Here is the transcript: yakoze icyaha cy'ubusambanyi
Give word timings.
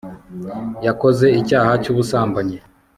yakoze 0.85 1.25
icyaha 1.39 1.71
cy'ubusambanyi 1.83 2.57